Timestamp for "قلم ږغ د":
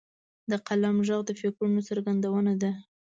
0.67-1.31